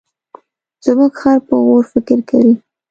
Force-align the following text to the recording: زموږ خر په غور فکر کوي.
زموږ 0.85 1.11
خر 1.21 1.37
په 1.47 1.55
غور 1.65 1.83
فکر 1.93 2.19
کوي. 2.29 2.53